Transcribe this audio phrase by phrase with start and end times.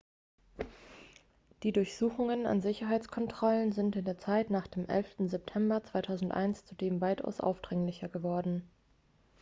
[1.61, 5.29] die durchsuchungen an sicherheitskontrollen sind in der zeit nach dem 11.
[5.29, 8.67] september 2001 zudem weitaus aufdringlicher geworden